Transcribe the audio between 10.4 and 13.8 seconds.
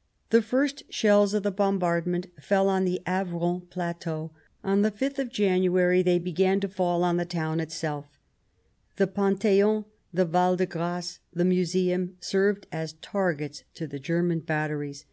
de Grace, the Museum, served as targets